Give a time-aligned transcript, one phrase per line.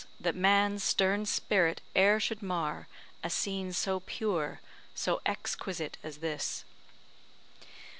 [0.19, 2.87] that man's stern spirit e'er should mar
[3.23, 4.59] A scene so pure
[4.95, 6.65] so exquisite as this.